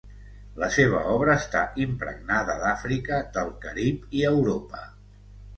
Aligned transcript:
La 0.61 0.67
seva 0.77 1.01
obra 1.15 1.35
està 1.41 1.61
impregnada 1.85 2.57
d'Àfrica, 2.63 3.21
del 3.37 3.55
Carib 3.67 4.09
i 4.23 4.29
Europa. 4.35 4.83